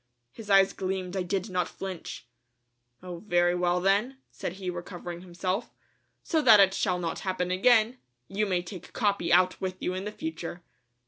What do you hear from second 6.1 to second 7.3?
"so that it shall not